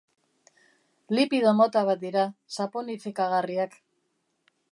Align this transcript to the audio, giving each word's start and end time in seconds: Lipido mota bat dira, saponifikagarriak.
Lipido 1.17 1.51
mota 1.59 1.83
bat 1.91 2.01
dira, 2.05 2.25
saponifikagarriak. 2.57 3.77